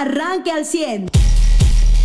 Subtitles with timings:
[0.00, 1.10] arranque al 100.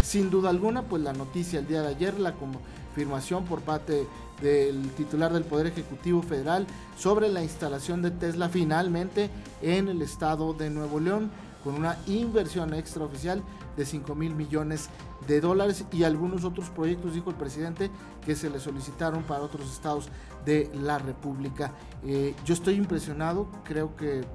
[0.03, 4.05] Sin duda alguna, pues la noticia el día de ayer, la confirmación por parte
[4.41, 9.29] del titular del Poder Ejecutivo Federal sobre la instalación de Tesla finalmente
[9.61, 11.31] en el estado de Nuevo León
[11.63, 13.41] con una inversión extraoficial
[13.77, 14.89] de 5 mil millones
[15.25, 17.89] de dólares y algunos otros proyectos, dijo el presidente,
[18.25, 20.09] que se le solicitaron para otros estados
[20.45, 21.71] de la República.
[22.05, 24.25] Eh, yo estoy impresionado, creo que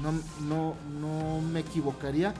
[0.00, 0.12] no,
[0.46, 2.32] no, no me equivocaría.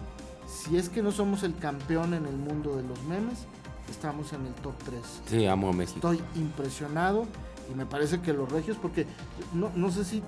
[0.47, 3.47] Si es que no somos el campeón en el mundo de los memes,
[3.91, 5.01] estamos en el top 3.
[5.27, 6.13] Sí, amo a México.
[6.13, 7.27] Estoy impresionado
[7.71, 9.07] y me parece que los regios, porque
[9.55, 10.23] no, no sé si,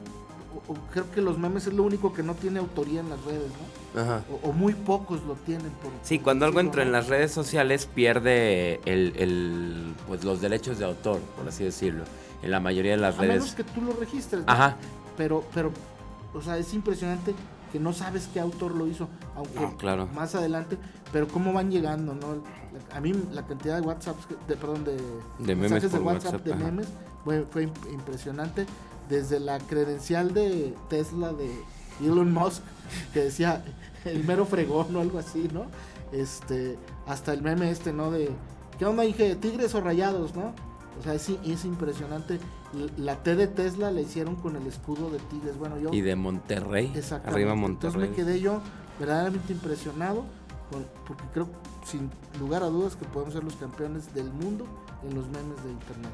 [0.92, 3.50] creo que los memes es lo único que no tiene autoría en las redes,
[3.94, 4.00] ¿no?
[4.00, 4.24] Ajá.
[4.42, 5.70] O, muy pocos lo tienen.
[5.82, 10.78] Por, sí, cuando algo entra en las redes sociales pierde el, el, pues los derechos
[10.78, 12.04] de autor, por así decirlo,
[12.42, 13.30] en la mayoría de las redes.
[13.30, 14.42] A menos que tú lo registres.
[14.46, 14.76] Ajá.
[15.16, 15.72] Pero, pero,
[16.32, 17.34] o sea, es impresionante
[17.74, 20.06] que no sabes qué autor lo hizo, aunque claro.
[20.14, 20.78] más adelante,
[21.10, 22.40] pero cómo van llegando, ¿no?
[22.92, 24.96] A mí la cantidad de WhatsApp, de, perdón, de,
[25.40, 26.86] de memes de WhatsApp, de memes
[27.24, 28.66] fue, fue, impresionante.
[29.08, 31.50] Desde la credencial de Tesla de
[32.00, 32.62] Elon Musk,
[33.12, 33.64] que decía
[34.04, 35.66] el mero fregón o algo así, ¿no?
[36.12, 38.12] Este, hasta el meme este, ¿no?
[38.12, 38.30] De,
[38.78, 39.34] ¿qué onda, dije?
[39.34, 40.54] ¿Tigres o rayados, no?
[41.00, 42.38] O sea, es, es impresionante.
[42.96, 45.56] La T de Tesla la hicieron con el escudo de Tigres.
[45.58, 45.92] Bueno, yo.
[45.92, 46.92] Y de Monterrey.
[47.24, 47.94] Arriba Monterrey.
[47.94, 48.60] Entonces me quedé yo
[48.98, 50.24] verdaderamente impresionado.
[51.06, 51.48] porque creo,
[51.84, 54.66] sin lugar a dudas, que podemos ser los campeones del mundo
[55.08, 56.12] en los memes de internet.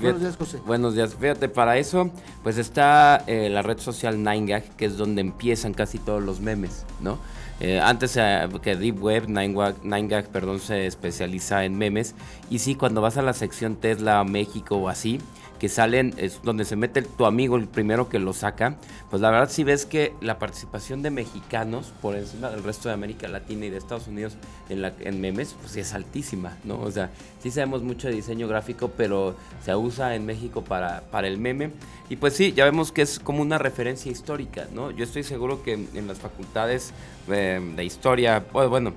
[0.00, 0.60] buenos días, José.
[0.66, 1.14] Buenos días.
[1.14, 2.10] Fíjate, para eso,
[2.42, 6.84] pues está eh, la red social 9gag, que es donde empiezan casi todos los memes,
[7.00, 7.18] ¿no?
[7.60, 12.14] Eh, antes eh, que Deep Web, 9gag, perdón, se especializa en memes.
[12.50, 15.20] Y sí, cuando vas a la sección Tesla México o así,
[15.58, 18.76] que salen, es donde se mete tu amigo el primero que lo saca,
[19.10, 22.94] pues la verdad si ves que la participación de mexicanos por encima del resto de
[22.94, 24.36] América Latina y de Estados Unidos
[24.68, 26.80] en, la, en memes, pues es altísima, ¿no?
[26.80, 27.10] O sea,
[27.42, 31.70] sí sabemos mucho de diseño gráfico, pero se usa en México para, para el meme.
[32.10, 34.90] Y pues sí, ya vemos que es como una referencia histórica, ¿no?
[34.90, 36.92] Yo estoy seguro que en las facultades
[37.28, 38.92] eh, de historia, pues bueno,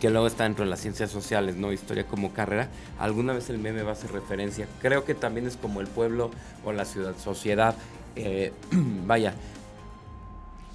[0.00, 1.72] que luego está dentro de las ciencias sociales, ¿no?
[1.72, 2.68] Historia como carrera,
[2.98, 4.68] alguna vez el meme va a hacer referencia.
[4.80, 6.30] Creo que también es como el pueblo
[6.64, 7.74] o la ciudad, sociedad,
[8.14, 8.52] eh,
[9.06, 9.34] vaya,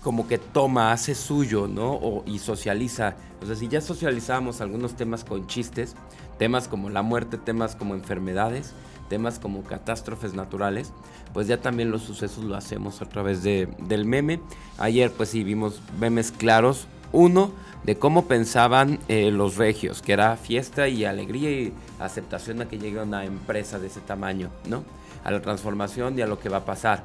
[0.01, 1.93] como que toma, hace suyo, ¿no?
[1.93, 3.15] O, y socializa.
[3.41, 5.95] O sea, si ya socializamos algunos temas con chistes,
[6.37, 8.73] temas como la muerte, temas como enfermedades,
[9.09, 10.91] temas como catástrofes naturales,
[11.33, 14.41] pues ya también los sucesos lo hacemos a través de, del meme.
[14.77, 16.87] Ayer pues sí vimos memes claros.
[17.13, 17.51] Uno,
[17.83, 22.79] de cómo pensaban eh, los regios, que era fiesta y alegría y aceptación a que
[22.79, 24.83] llegue una empresa de ese tamaño, ¿no?
[25.23, 27.03] A la transformación y a lo que va a pasar.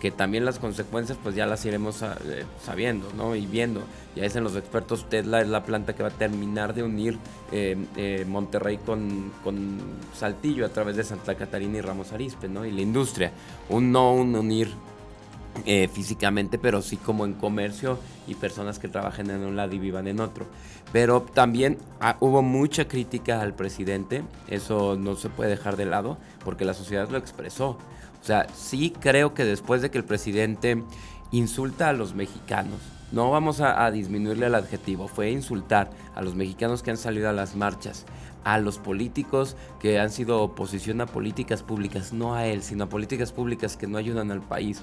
[0.00, 3.34] Que también las consecuencias pues ya las iremos eh, sabiendo, ¿no?
[3.34, 3.82] Y viendo.
[4.14, 7.18] Ya dicen los expertos, Tesla es la planta que va a terminar de unir
[7.50, 9.80] eh, Monterrey con, con,
[10.14, 12.64] Saltillo a través de Santa Catarina y Ramos Arispe, ¿no?
[12.64, 13.32] Y la industria.
[13.70, 14.68] Un no un unir
[15.66, 19.78] eh, físicamente, pero sí como en comercio y personas que trabajen en un lado y
[19.78, 20.46] vivan en otro.
[20.92, 26.18] Pero también ah, hubo mucha crítica al presidente, eso no se puede dejar de lado,
[26.44, 27.78] porque la sociedad lo expresó.
[28.20, 30.82] O sea, sí creo que después de que el presidente
[31.30, 32.80] insulta a los mexicanos,
[33.12, 37.28] no vamos a, a disminuirle el adjetivo, fue insultar a los mexicanos que han salido
[37.28, 38.04] a las marchas,
[38.44, 42.88] a los políticos que han sido oposición a políticas públicas, no a él, sino a
[42.88, 44.82] políticas públicas que no ayudan al país.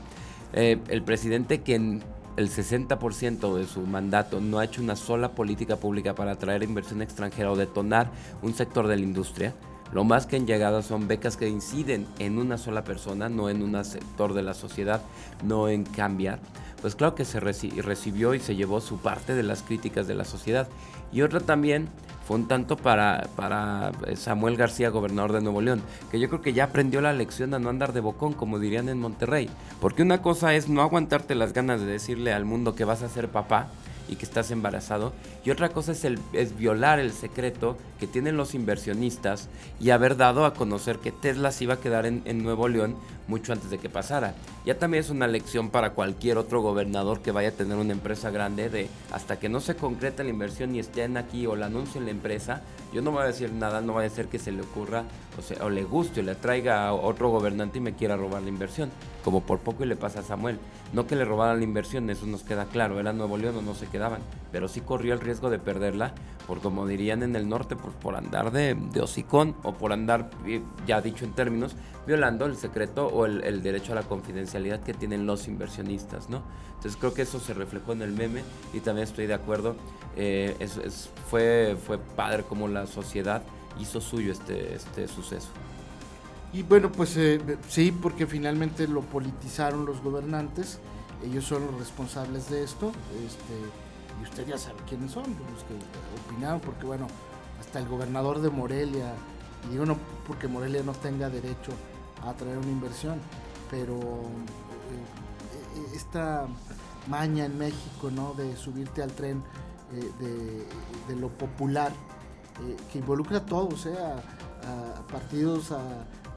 [0.55, 2.01] Eh, el presidente que en
[2.37, 7.01] el 60% de su mandato no ha hecho una sola política pública para atraer inversión
[7.01, 8.09] extranjera o detonar
[8.41, 9.53] un sector de la industria,
[9.93, 13.61] lo más que han llegado son becas que inciden en una sola persona, no en
[13.61, 15.01] un sector de la sociedad,
[15.43, 16.39] no en cambiar.
[16.81, 20.25] Pues claro que se recibió y se llevó su parte de las críticas de la
[20.25, 20.67] sociedad.
[21.11, 21.87] Y otra también
[22.27, 25.81] fue un tanto para, para Samuel García, gobernador de Nuevo León,
[26.11, 28.89] que yo creo que ya aprendió la lección a no andar de bocón, como dirían
[28.89, 29.49] en Monterrey.
[29.79, 33.09] Porque una cosa es no aguantarte las ganas de decirle al mundo que vas a
[33.09, 33.67] ser papá
[34.07, 35.13] y que estás embarazado.
[35.43, 39.47] Y otra cosa es, el, es violar el secreto que tienen los inversionistas
[39.79, 42.95] y haber dado a conocer que Tesla se iba a quedar en, Nuevo León
[43.27, 44.35] mucho antes de que pasara.
[44.65, 48.29] Ya también es una lección para cualquier otro gobernador que vaya a tener una empresa
[48.29, 51.99] grande de hasta que no se concreta la inversión y estén aquí o la anuncie
[51.99, 52.61] en la empresa,
[52.93, 55.05] yo no voy a decir nada, no voy a ser que se le ocurra
[55.37, 58.41] o, sea, o le guste o le traiga a otro gobernante y me quiera robar
[58.43, 58.89] la inversión,
[59.23, 60.59] como por poco y le pasa a Samuel.
[60.93, 63.73] No que le robaran la inversión, eso nos queda claro, era Nuevo León o no
[63.77, 64.21] qué quedaban,
[64.51, 66.13] pero sí corrió el riesgo de perderla
[66.47, 70.29] por como dirían en el norte, por, por andar de, de, hocicón o por andar,
[70.45, 74.93] eh, ya dicho en términos, violando el secreto o el, derecho a la confidencialidad que
[74.93, 76.43] tienen los inversionistas, ¿no?
[76.75, 78.43] Entonces creo que eso se reflejó en el meme
[78.73, 79.75] y también estoy de acuerdo,
[80.15, 83.41] eh, es, fue, fue padre como la sociedad
[83.79, 85.49] hizo suyo este, este suceso.
[86.53, 90.79] Y bueno, pues eh, sí, porque finalmente lo politizaron los gobernantes,
[91.23, 92.91] ellos son los responsables de esto,
[93.25, 93.53] este
[94.19, 97.07] y usted ya sabe quiénes son, los que opinaron, porque bueno,
[97.59, 99.13] hasta el gobernador de Morelia,
[99.67, 101.71] y digo no porque Morelia no tenga derecho
[102.25, 103.19] a traer una inversión,
[103.69, 106.47] pero eh, esta
[107.07, 108.33] maña en México, ¿no?
[108.33, 109.43] De subirte al tren
[109.93, 110.65] eh,
[111.07, 111.91] de, lo popular,
[112.61, 114.21] eh, que involucra a todos, a,
[115.11, 115.79] partidos, a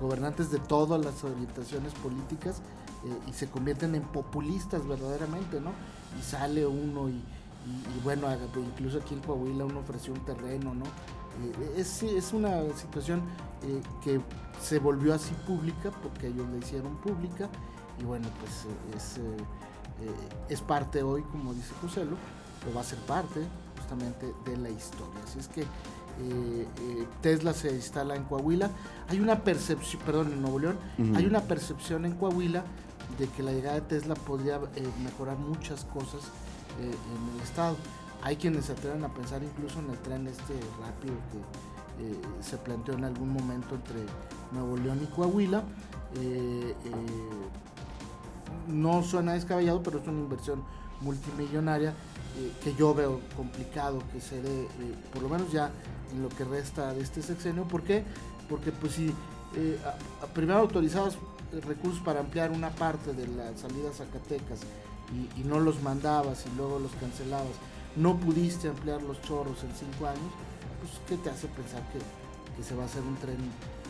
[0.00, 2.62] gobernantes de todas las orientaciones políticas,
[3.28, 5.70] y se convierten en populistas verdaderamente, ¿no?
[6.18, 7.22] Y sale uno y
[8.02, 8.26] bueno,
[8.56, 10.84] incluso aquí en Coahuila uno ofreció un terreno, ¿no?
[11.40, 13.22] Eh, es, una situación
[13.62, 14.20] eh, que
[14.60, 17.48] se volvió así pública porque ellos la hicieron pública
[18.00, 18.66] y bueno, pues
[20.00, 20.10] eh,
[20.48, 23.40] es, parte hoy, como dice José o va a ser parte
[23.78, 25.20] justamente de la historia.
[25.24, 25.64] Así es que
[27.22, 28.70] Tesla se instala en Coahuila.
[29.08, 30.78] Hay una percepción, perdón, en Nuevo León,
[31.14, 32.64] hay una percepción en Coahuila
[33.18, 34.60] de que la llegada de Tesla podría
[35.02, 36.22] mejorar muchas cosas
[36.80, 37.76] eh, en el estado.
[38.22, 42.56] Hay quienes se atreven a pensar incluso en el tren este rápido que eh, se
[42.58, 44.04] planteó en algún momento entre
[44.52, 45.62] Nuevo León y Coahuila.
[46.16, 46.74] Eh,
[48.68, 50.62] no suena descabellado, pero es una inversión
[51.00, 51.94] multimillonaria
[52.62, 54.68] que yo veo complicado que se dé,
[55.12, 55.72] por lo menos ya
[56.12, 57.64] en lo que resta de este sexenio.
[57.64, 58.04] ¿Por qué?
[58.48, 59.14] Porque pues si
[60.34, 61.16] primero autorizabas
[61.66, 64.60] recursos para ampliar una parte de la salida a Zacatecas
[65.36, 67.54] y, no los mandabas y luego los cancelabas,
[67.96, 70.32] no pudiste ampliar los chorros en cinco años,
[70.80, 71.98] pues ¿qué te hace pensar que,
[72.62, 73.38] se va a hacer un tren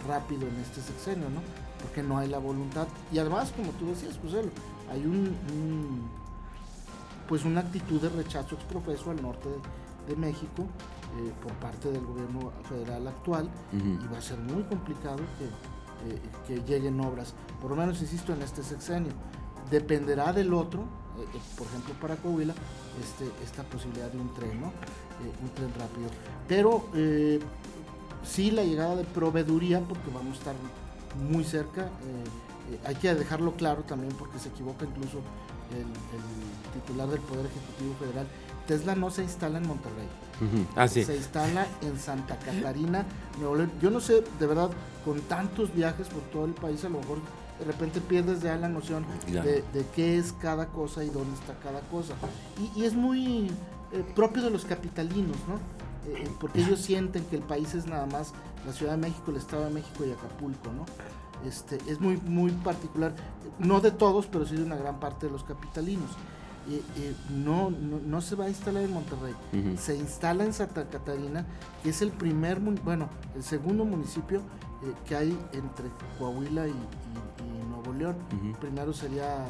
[0.06, 1.41] rápido en este sexenio, ¿no?
[1.81, 2.87] Porque no hay la voluntad.
[3.11, 4.43] Y además, como tú decías, José,
[4.93, 6.06] hay un,
[7.26, 9.49] pues una actitud de rechazo exprofeso al norte
[10.06, 10.67] de, México
[11.16, 15.44] eh, por parte del gobierno federal actual y va a ser muy complicado que,
[16.14, 19.12] eh, que lleguen obras, por lo menos insisto en este sexenio.
[19.70, 22.55] Dependerá del otro, eh, por ejemplo para Coahuila,
[23.02, 24.72] este, esta posibilidad de un tren, ¿no?
[25.43, 26.10] Un tren rápido.
[26.46, 26.84] Pero
[28.22, 30.54] sí la llegada de proveeduría, porque vamos a estar
[31.31, 31.90] muy cerca,
[32.85, 35.19] hay que dejarlo claro también porque se equivoca incluso
[35.76, 35.87] el,
[36.81, 38.26] titular del Poder Ejecutivo Federal.
[38.67, 40.09] Tesla no se instala en Monterrey.
[40.76, 43.05] Ah, se instala en Santa Catarina,
[43.38, 43.73] Nuevo León.
[43.81, 44.70] Yo no sé, de verdad,
[45.05, 47.19] con tantos viajes por todo el país, a lo mejor
[47.59, 49.64] de repente pierdes ya la noción de,
[49.94, 52.14] qué es cada cosa y dónde está cada cosa.
[52.76, 53.50] Y, es muy
[53.93, 55.56] eh, propio de los capitalinos, ¿no?
[56.09, 58.32] Eh, eh, porque ellos sienten que el país es nada más
[58.67, 60.87] la Ciudad de México, el Estado de México y Acapulco, ¿no?
[61.44, 63.14] Este, es muy, muy particular,
[63.58, 66.11] no de todos, pero sí de una gran parte de los capitalinos.
[67.31, 69.35] no, no, se va a instalar en Monterrey,
[69.79, 71.46] se instala en Santa Catarina,
[71.82, 74.43] que es el primer, bueno, el segundo municipio
[75.06, 75.88] que hay entre
[76.19, 76.75] Coahuila y,
[77.69, 78.17] Nuevo León.
[78.61, 79.44] Primero sería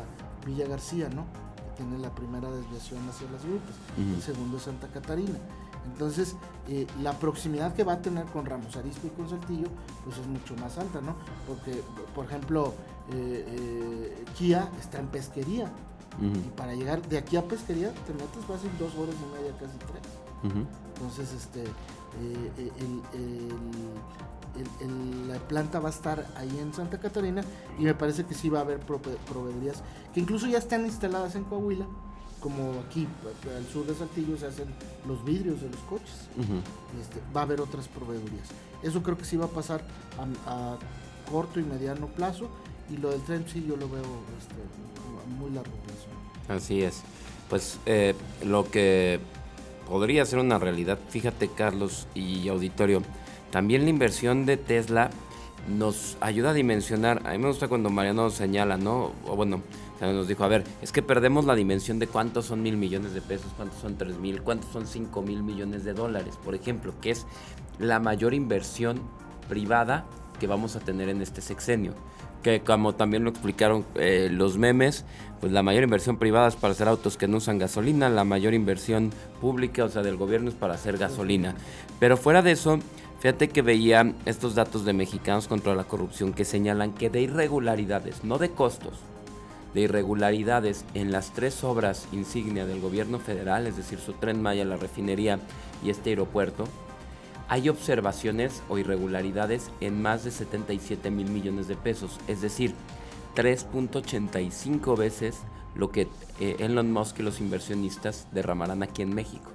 [0.45, 1.25] Villa García, ¿no?
[1.57, 3.75] Que tiene la primera desviación hacia las grupos.
[3.97, 5.39] El segundo es Santa Catarina.
[5.93, 6.37] Entonces,
[6.69, 9.69] eh, la proximidad que va a tener con Ramos Arisco y con Saltillo,
[10.05, 11.17] pues es mucho más alta, ¿no?
[11.47, 11.83] Porque,
[12.15, 12.75] por ejemplo,
[13.13, 15.73] eh, eh, Kia está en pesquería.
[16.21, 19.79] Y para llegar de aquí a pesquería te metes fácil dos horas y media, casi
[19.79, 20.03] tres.
[20.95, 21.63] Entonces, este,
[24.81, 27.43] el, la planta va a estar ahí en Santa Catarina
[27.79, 31.45] y me parece que sí va a haber proveedurías que incluso ya están instaladas en
[31.45, 31.87] Coahuila,
[32.41, 33.07] como aquí
[33.57, 34.67] al sur de Saltillo se hacen
[35.07, 36.29] los vidrios de los coches.
[37.01, 38.49] Este, va a haber otras proveedurías.
[38.83, 39.83] Eso creo que sí va a pasar
[40.47, 40.77] a,
[41.31, 42.49] corto y mediano plazo
[42.91, 44.03] y lo del tren sí yo lo veo
[44.39, 44.55] este,
[45.39, 46.07] muy largo plazo.
[46.49, 47.03] Así es.
[47.51, 48.15] Pues eh,
[48.45, 49.21] lo que
[49.87, 53.03] podría ser una realidad, fíjate Carlos y auditorio,
[53.51, 55.11] también la inversión de Tesla
[55.69, 57.27] nos ayuda a dimensionar.
[57.27, 59.13] A mí me gusta cuando Mariano señala, ¿no?
[59.27, 59.63] O bueno,
[60.01, 63.21] nos dijo, a ver, es que perdemos la dimensión de cuántos son mil millones de
[63.21, 67.11] pesos, cuántos son tres mil, cuántos son cinco mil millones de dólares, por ejemplo, que
[67.11, 67.27] es
[67.79, 69.01] la mayor inversión
[69.49, 70.05] privada
[70.39, 71.95] que vamos a tener en este sexenio.
[72.43, 75.05] Que como también lo explicaron eh, los memes,
[75.41, 78.55] pues la mayor inversión privada es para hacer autos que no usan gasolina, la mayor
[78.55, 81.57] inversión pública, o sea, del gobierno es para hacer gasolina.
[81.99, 82.79] Pero fuera de eso,
[83.21, 88.23] Fíjate que veía estos datos de Mexicanos contra la Corrupción que señalan que de irregularidades,
[88.23, 88.95] no de costos,
[89.75, 94.65] de irregularidades en las tres obras insignia del gobierno federal, es decir, su tren Maya,
[94.65, 95.39] la refinería
[95.85, 96.65] y este aeropuerto,
[97.49, 102.75] hay observaciones o irregularidades en más de 77 mil millones de pesos, es decir,
[103.37, 105.39] 3.85 veces
[105.75, 106.09] lo que
[106.41, 109.51] eh, Elon Musk y los inversionistas derramarán aquí en México.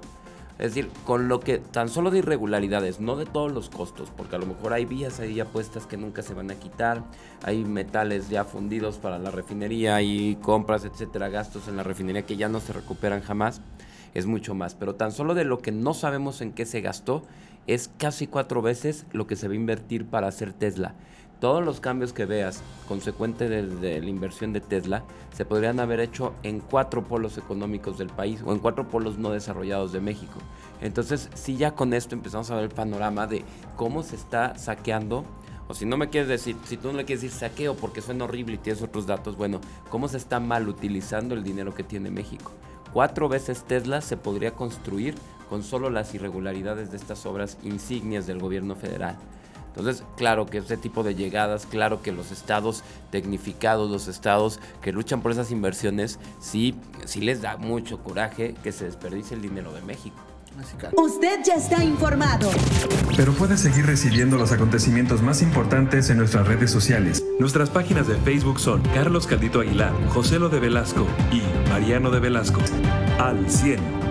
[0.59, 4.35] Es decir, con lo que tan solo de irregularidades, no de todos los costos, porque
[4.35, 7.03] a lo mejor hay vías ahí apuestas que nunca se van a quitar,
[7.43, 12.37] hay metales ya fundidos para la refinería, hay compras, etcétera, gastos en la refinería que
[12.37, 13.61] ya no se recuperan jamás,
[14.13, 14.75] es mucho más.
[14.75, 17.23] Pero tan solo de lo que no sabemos en qué se gastó,
[17.65, 20.95] es casi cuatro veces lo que se va a invertir para hacer Tesla
[21.43, 25.03] todos los cambios que veas consecuente de, la inversión de Tesla
[25.35, 29.29] se podrían haber hecho en cuatro polos económicos del país o en cuatro polos no
[29.29, 30.39] desarrollados de México.
[30.79, 33.43] Entonces, si ya con esto empezamos a ver el panorama de
[33.75, 35.25] cómo se está saqueando,
[35.67, 38.23] o si no me quieres decir, si tú no le quieres decir saqueo porque suena
[38.23, 39.59] horrible y tienes otros datos, bueno,
[39.89, 42.53] cómo se está mal utilizando el dinero que tiene México.
[42.93, 45.15] Cuatro veces Tesla se podría construir
[45.49, 49.17] con solo las irregularidades de estas obras insignias del gobierno federal.
[49.75, 54.91] Entonces, claro que ese tipo de llegadas, claro que los estados tecnificados, los estados que
[54.91, 56.75] luchan por esas inversiones, sí,
[57.05, 60.17] sí les da mucho coraje que se desperdicie el dinero de México.
[60.95, 62.51] Usted ya está informado.
[63.17, 67.23] Pero puede seguir recibiendo los acontecimientos más importantes en nuestras redes sociales.
[67.39, 72.19] Nuestras páginas de Facebook son Carlos Caldito Aguilar, José Lo de Velasco y Mariano de
[72.19, 72.61] Velasco.
[73.19, 74.02] Al 100.